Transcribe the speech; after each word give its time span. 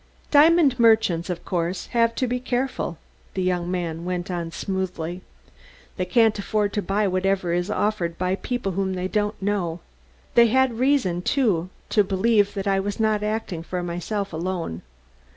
"Diamond 0.31 0.79
merchants, 0.79 1.29
of 1.29 1.45
course, 1.45 1.85
have 1.93 2.15
to 2.15 2.25
be 2.25 2.39
careful," 2.39 2.97
the 3.35 3.43
young 3.43 3.69
man 3.69 4.03
went 4.03 4.31
on 4.31 4.49
smoothly. 4.49 5.21
"They 5.95 6.05
can't 6.05 6.39
afford 6.39 6.73
to 6.73 6.81
buy 6.81 7.07
whatever 7.07 7.53
is 7.53 7.69
offered 7.69 8.17
by 8.17 8.33
people 8.37 8.71
whom 8.71 8.95
they 8.95 9.07
don't 9.07 9.39
know. 9.39 9.79
They 10.33 10.47
had 10.47 10.79
reason, 10.79 11.21
too, 11.21 11.69
to 11.89 12.03
believe 12.03 12.55
that 12.55 12.65
I 12.67 12.79
was 12.79 12.99
not 12.99 13.21
acting 13.21 13.61
for 13.61 13.83
myself 13.83 14.33
alone. 14.33 14.81